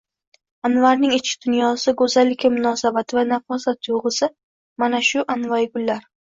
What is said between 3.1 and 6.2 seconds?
va nafosat tuyg’usi mana shu anvoyi gullar